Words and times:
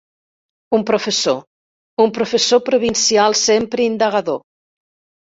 Un 0.77 0.83
professor, 0.89 1.35
un 2.05 2.09
professor 2.17 2.61
provincial, 2.69 3.31
sempre 3.47 3.85
indagador. 3.91 4.41